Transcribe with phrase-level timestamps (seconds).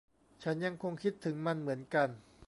[0.43, 2.09] ฉันยังคงคิดถึงมันเหมือนกัน